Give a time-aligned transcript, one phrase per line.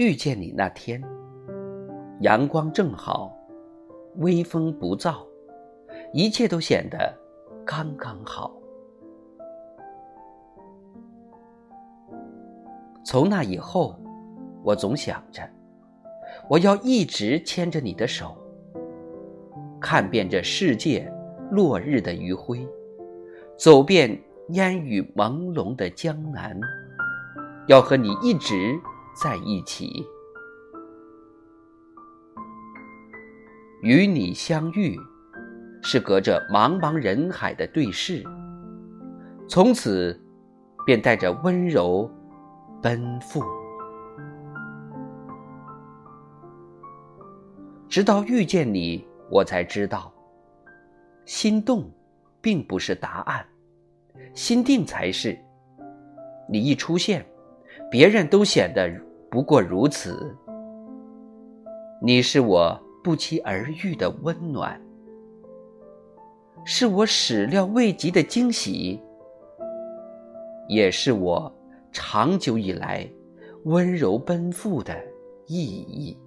[0.00, 0.98] 遇见你那天，
[2.20, 3.36] 阳光正好，
[4.16, 5.16] 微风不燥，
[6.14, 7.14] 一切都显得
[7.66, 8.50] 刚刚好。
[13.04, 13.94] 从那以后，
[14.64, 15.46] 我总想着，
[16.48, 18.34] 我要一直牵着你的手，
[19.78, 21.12] 看遍这世界
[21.50, 22.66] 落日的余晖，
[23.58, 24.18] 走遍
[24.52, 26.58] 烟雨朦胧的江南，
[27.66, 28.80] 要和你一直。
[29.14, 30.06] 在一起，
[33.82, 34.98] 与你相遇，
[35.82, 38.24] 是隔着茫茫人海的对视。
[39.48, 40.18] 从此，
[40.86, 42.10] 便带着温柔
[42.80, 43.42] 奔赴，
[47.88, 50.12] 直到遇见你，我才知道，
[51.24, 51.90] 心动
[52.40, 53.44] 并不是答案，
[54.34, 55.38] 心定才是。
[56.48, 57.26] 你一出现，
[57.90, 58.88] 别人都显得。
[59.28, 60.36] 不过如此，
[62.02, 64.80] 你是我不期而遇的温暖，
[66.64, 69.00] 是我始料未及的惊喜，
[70.68, 71.52] 也是我
[71.92, 73.08] 长久以来
[73.64, 74.96] 温柔奔赴的
[75.46, 76.18] 意义。